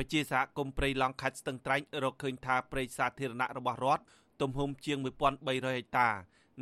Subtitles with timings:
[0.00, 4.02] ពជាសហគមន៍ព្រៃឡង់ខេត្តស្ទឹងត្រែងរកឃើញថាព្រៃសាធារណៈរបស់រដ្ឋ
[4.40, 6.08] ទំហំជាង1300ហិកតា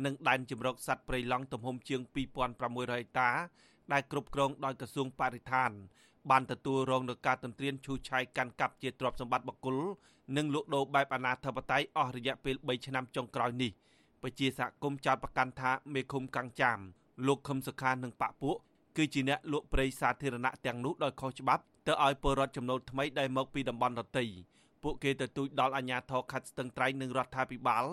[0.05, 3.29] និងដែនជម្រកសត្វព្រៃឡង់ទំហំជាង2600ហិកតា
[3.93, 5.71] ដែលគ្រប់គ្រងដោយក្រសួងបរិស្ថាន
[6.29, 9.77] បានទទួលរងនឹងការទន្ទ្រានឈូសឆាយកាន់កាប់ជាទ្រព្យសម្បត្តិបុគ្គល
[10.37, 13.71] និងលក់ដូរបែបអនាធិបតេយ្យអស់រយៈពេល3ឆ្នាំចុងក្រោយនេះ
[14.21, 16.79] ពជាសហគមន៍ចោតប្រកាន់ថាមេឃុំកាំងចាម
[17.27, 18.57] លោកខឹមសុខានិងបពពួក
[18.99, 24.25] គឺជាអ្នកលក់ព្រៃសាធារណៈទាំងនោះដោយខុសច្បាប់ទៅឲ្យពលរដ្ឋចំណូលថ្មីដែលមកពីតំបន់ដទៃ
[24.83, 27.85] ពួកគេទៅទូចដល់អាជ្ញាធរខេត្តស្ទឹងត្រែងនិងរដ្ឋាភិបាល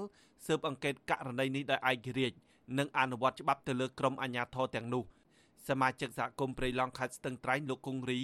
[0.47, 2.37] ស៊ើបអង្កេតករណីនេះដោយឯករាជ្យ
[2.79, 5.05] និងអនុវត្តច្បាប់ទៅលើក្រុមអាជ្ញាធរទាំងនោះ
[5.69, 8.21] សមាជិកសហគមន៍ព្រៃឡង់ខេត្តស្ទឹងត្រែងលោកគង្រី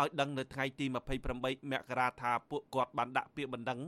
[0.00, 3.80] ឲ្យដឹងនៅថ្ងៃទី28មករាថាពួកគាត់បានដាក់ពាក្យបណ្ដឹង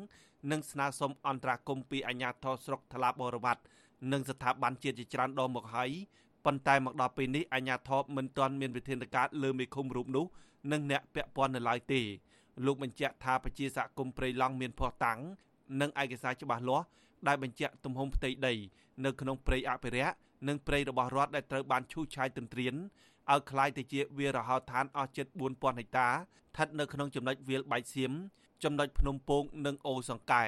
[0.51, 3.62] និងស្នើសុំអន្តរាគមន៍ពីអាជ្ញាធរស្រុកថ្លាបរវត្ត
[4.12, 5.91] និងស្ថាប័នជាតិជាច្រើនដងមកហើយ
[6.45, 10.26] ប៉ុន្តែមកដល់ពេលនេះអាជ្ញាធរមិនទាន់មានវិធានការលើមេឃុំរូបនោះ
[10.72, 12.02] និងអ្នកពាក់ព័ន្ធនៅឡើយទេ
[12.66, 15.20] លោកបញ្ជាក់ថាប្រជាសហគមន៍ព្រៃឡង់មានភ័ស្តុតាង
[15.81, 16.85] និងឯកសារច្បាស់លាស់
[17.27, 18.54] ដែលបញ្ជាក់ទំហំផ្ទៃដី
[19.05, 20.15] នៅក្នុងព្រៃអភិរក្ស
[20.48, 22.74] និងព្រៃរបស់រដ្ឋដែលត្រូវបានឈូសឆាយទន្ទ្រាន
[23.34, 28.12] ឲ្យคล้ายទៅជាវាលរហោឋានអស់ជិត4000ហិកតាស្ថិតនៅក្នុងចំណុចវាលបែកសៀម
[28.63, 30.46] ចំណុចភ្នំពងនិងអូសង្កែ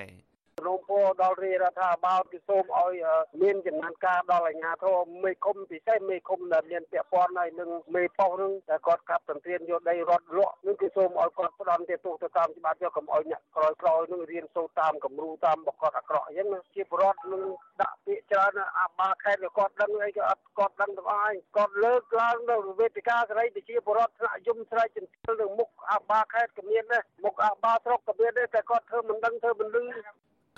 [0.66, 2.94] រំពោដល់រាជរដ្ឋាភិបាលគឺសូមឲ្យ
[3.42, 17.42] មានចំណាត់ការដល់អាជ្ញាធរមេឃុំពិសេសមេឃុំដែលមានពាក់ព័ន្ធហើយនឹងមេប៉ុស្តិ៍នឹងតែគាត់កាប់ទន្ទ្រានយកដីរដ្ឋលក់នឹងគឺសូមឲ្យគាត់ផ្ដំទៅទោសទៅតាមច្បាប់យកកុំឲ្យអ្នកក្រោយក្រោយនឹងរៀនសូត្រតាមគំរូតាមបកគាត់អាក្រក់អញ្ចឹងជាបរដ្ឋនឹង
[17.80, 29.84] ដាក់ពាក្យច្រើនអាបាខេត្តគាត់ដឹងអីក៏អត់គាត់ដឹងទាំងអស់ហើយគាត់លើកឡើងនៅវេទិកាសេរីប្រជាពលរដ្ឋថ្នាក់យំស្រែកចិន្ទិលនឹងមុខអាបាខេត្តក៏មានដែរមុខអាបាស្រុកក៏មានដែរតែគាត់ធ្វើមិនដឹងធ្វើមិនលឺ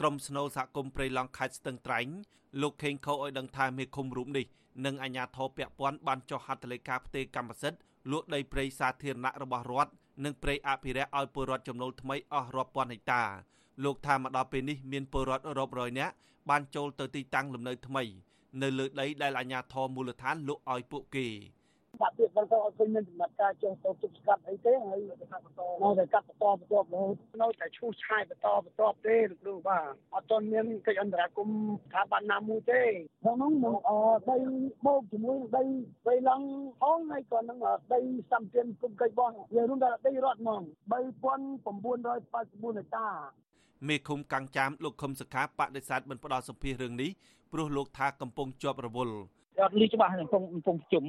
[0.00, 2.08] ក្រុមស្នូលសហគមន៍ព្រៃឡង់ខេត្តស្ទឹងត្រែង
[2.62, 4.46] លោកខេងខោឲ្យដឹងថាមេឃុំរូបនេះ
[4.84, 7.80] និងអាជ្ញាធរពាក់ព័ន្ធបានចុះហត្ថលេខាផ្ទេរកម្មសិទ្ធិ
[8.12, 9.92] លក់ដីព្រៃសាធារណៈរបស់រដ្ឋ
[10.24, 13.22] និងព្រៃអភិរក្សឲ្យពលរដ្ឋចំណូលថ្មីអស់រាប់ពាន់ហិកតា
[13.84, 16.14] លោកថាមកដល់ពេលនេះមានពលរដ្ឋរាប់រយនាក់
[16.50, 18.02] បានចូលទៅទីតាំងលំនៅថ្មី
[18.62, 21.26] នៅលើដីដែលអាជ្ញាធរមូលដ្ឋានលក់ឲ្យពួកគេ
[22.02, 29.84] ដាក់ពាក្យបន្តឲ្យឃើញមានចំណាត់ការចុះទៅជិបស្កាត់អីទេហើយនៅតែកាត់បន្តនៅតែកាត់បន្តបន្តរហូតនៅតែឈូសឆាយបន្តបន្តទេលោកគ្រូបាទ
[30.14, 32.82] អត់ទាន់មានកិច្ចអន្តរាគមន៍ស្ថាប័នណាមួយទេ
[33.22, 33.90] ក្នុងនោះនឹងអ
[34.30, 34.38] ដី
[34.86, 35.64] បូកជាមួយនឹងដី
[36.06, 36.46] វៃឡង់
[36.82, 37.58] ផងហើយក៏នឹង
[37.92, 38.00] ដី
[38.32, 40.62] សម្ពាធគុំកិច្ចបងយើងរួមដល់ដីរដ្ឋហ្មង
[40.92, 43.08] 3989ហិកតា
[43.88, 47.10] មេឃុំកាំងចាមលោកខឹមសុខាបដិសេធមិនផ្ដល់សម្ភាររឿងនេះ
[47.52, 49.16] ព្រោះលោកថាកំពុងជាប់រវល់
[49.60, 51.04] អត់លីច្បាស់កំពុងកំពុងជុំ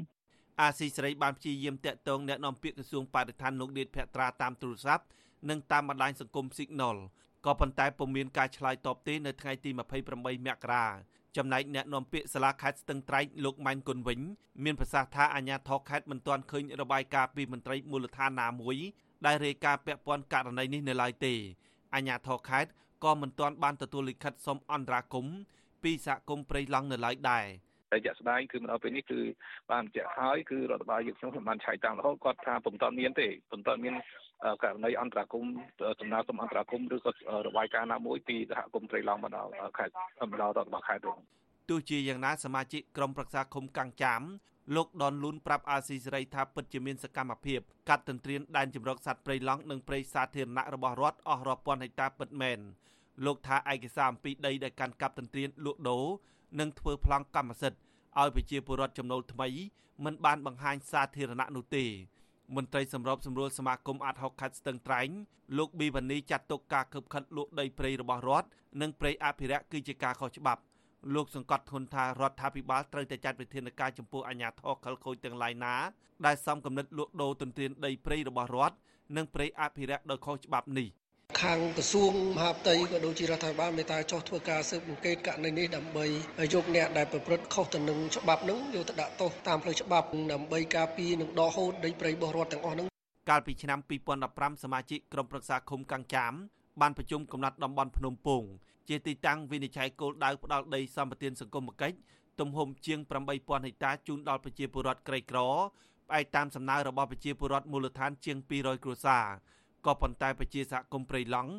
[0.61, 5.05] អាស៊ីសេរីបានព្យាយាមតាក់ទងអ្នកនាំពាក្យក្រសួងបរិស្ថានលោកឌៀតភក្ត្រាតាមទូរស័ព្ទ
[5.49, 6.97] និងតាមបណ្ដាញសង្គម Signal
[7.45, 9.79] ក៏ប៉ុន្តែពុំមានការឆ្លើយតបទេនៅថ្ងៃទី28
[10.47, 10.85] មករា
[11.37, 14.19] ចំណែកអ្នកនាំពាក្យសាលាខេត្តស្ទឹងត្រែងលោកម៉ាញ់គុណវិញ
[14.63, 18.77] មានប្រសាសន៍ថាអាជ្ញាធរខេត្តមិនទាន់ឃើញរបាយការណ៍ពីមន្ត្រីមូលដ្ឋានណាមួយ
[19.25, 21.33] ដែលរាយការណ៍ពាក់ព័ន្ធករណីនេះនៅឡើយទេ
[21.93, 22.71] អាជ្ញាធរខេត្ត
[23.03, 25.35] ក៏មិនទាន់បានទទួលលិខិតសុំអន្តរាគមន៍
[25.83, 27.45] ពីសហគមន៍ព្រៃឡង់នៅឡើយដែរ
[27.95, 29.19] តែជាក់ស្ដែងគឺមកដល់ពេលនេះគឺ
[29.71, 33.95] បានបញ្ជាក់ហើយគឺរដ្ឋបាលយើងខ្ញុំបានឆៃតាំងរហូតគាត់ថាពុំតាន់មានទេពុំតាន់មាន
[34.63, 35.45] ករណីអន្តរាគម
[36.01, 37.11] ដំណើរសំអន្តរាគមឬក៏
[37.47, 39.93] របាយការណ៍ណាមួយពីសហគមន៍ព្រៃឡង់មកដល់ខេត្ត
[40.29, 41.17] មកដល់របស់ខេត្តនោះ
[41.69, 44.21] ទោះជាយ៉ាងណាសមាជិកក្រុមប្រឹក្សាឃុំកាំងចាម
[44.75, 52.59] លោកដនលូនប្រាប់អាស៊ីសេរីថាពិតជាមានសកម្មភាពកាត់ទន្ទ្រានដែនជម្រកសត្វព្រៃឡង់និងព្រៃសាធារណៈរបស់រដ្ឋអស់រាប់ពាន់ហិកតាពិតមែន
[53.25, 56.05] លោកថាឯកសារអំពីដីដែលកាន់កាប់ទន្ទ្រានលក់ដូរ
[56.59, 57.79] និងធ្វើប្លង់កម្មសិទ្ធិ
[58.21, 59.47] ឲ្យប្រជាពលរដ្ឋចំណូលថ្មី
[60.05, 61.85] មិនបានបង្ហាញសាធារណៈនោះទេ
[62.55, 65.09] មន្ត្រីសម្របសម្រួលសមាគមអាត់ហុកខេត្តស្ទឹងត្រែង
[65.57, 68.47] លោកប៊ីវ៉ានីចាត់ទុកការខឹបខិតលក់ដីព្រៃរបស់រដ្ឋ
[68.81, 70.61] និងព្រៃអភិរក្សគឺជាការខុសច្បាប់
[71.15, 75.75] លោកសង្កត់ធ្ងន់ថារដ្ឋាភិបាលត្រូវតែចាត់វិធានការចំពោះអាជ្ញាធរខលខូចទាំងឡាយណា
[76.25, 78.75] ដែលសំគំនិតលក់ដូរទន្ទ្រានដីព្រៃរបស់រដ្ឋ
[79.17, 80.87] និងព្រៃអភិរក្សដោយខុសច្បាប់នេះ
[81.41, 86.05] ខាងក្រសួងមហាផ្ទៃក៏ដូចជារដ្ឋាភិបាលមេត្តាចោះធ្វើការស៊ើបអង្កេតករណីនេះដើម្បី
[86.53, 92.87] យកអ្នកដែលប្រព្រឹត្តខុសទៅនឹងច្បាប់នឹងយកទៅដាក់ទោសតាមផ្លូវច្បាប់ដើម្បីការពារនិងដកហូតដីព្រៃរបស់រដ្ឋទាំងអស់នឹង
[93.29, 93.79] កាលពីឆ្នាំ
[94.21, 96.33] 2015សមាជិកក្រុមប្រឹក្សាឃុំកាំងចាម
[96.81, 98.43] បានប្រជុំកំណត់តំបន់ភ្នំពង
[98.89, 101.97] ជាទីតាំងវិនិច្ឆ័យគោលដៅផ្ដាល់ដីសម្បត្តិសង្គមគិច្ច
[102.39, 105.39] ទំហំជាង8000ហិកតាជូនដល់ប្រជាពលរដ្ឋក្រីក្រ
[106.07, 109.25] ផ្អែកតាមសំណើរបស់ប្រជាពលរដ្ឋមូលដ្ឋានជាង200គ្រួសារ
[109.85, 111.51] ក៏ប៉ុន្តែប្រជាសហគមន៍ព្រៃឡង់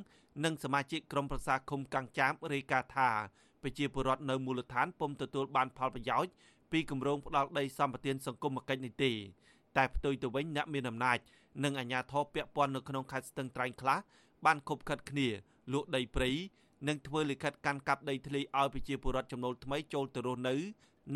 [0.45, 3.11] និងសមាជិកក្រុមប្រឹក្សាឃុំកាំងចាមរាយការណ៍ថា
[3.63, 6.33] ប្រជាពលរដ្ឋនៅមូលដ្ឋានពុំទទួលបានផលប្រយោជន៍
[6.73, 9.13] ពីគម្រោងផ្ដាល់ដីសម្បត្តិសង្គមគិច្ចនេះទេ
[9.77, 11.19] តែផ្ទុយទៅវិញអ្នកមានអំណាច
[11.65, 13.99] និងអាជ្ញាធរពាក់ព័ន្ធនៅក្នុងខេត្តស្ទឹងត្រែងខ្លះ
[14.45, 15.29] បានខົບខិតគ្នា
[15.73, 16.31] លក់ដីព្រៃ
[16.89, 20.55] និងធ្វើលិខិតកាន់កាប់ដីធ្លីឲ្យប្រជាពលរដ្ឋចំណូលថ្មីចូលទៅរស់នៅ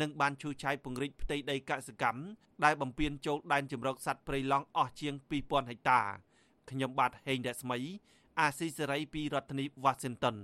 [0.01, 2.21] និងបានឈូសឆាយពង្រីកផ្ទៃដីកសិកម្ម
[2.65, 6.01] ដែលបំពេញចូលដែនជម្រកសត្វព្រៃឡង់អស់ជាង2000ហិកតា
[6.71, 7.77] ខ្ញុំបាទហេងរស្មី
[8.39, 10.35] អាស៊ីសេរីពីរដ្ឋធានី Washington